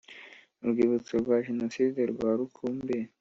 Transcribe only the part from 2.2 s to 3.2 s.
Rukumberi.